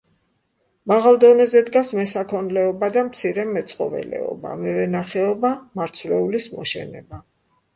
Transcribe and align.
მაღალ 0.91 1.17
დონეზე 1.23 1.61
დგას 1.67 1.91
მესაქონლეობა 1.97 2.89
და 2.95 3.03
მცირე 3.09 3.45
მეცხოველეობა, 3.51 4.55
მევენახეობა, 4.63 5.53
მარცვლეულის 5.81 6.49
მოშენება. 6.57 7.23